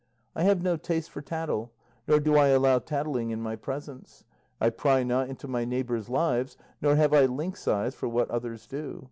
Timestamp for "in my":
3.29-3.55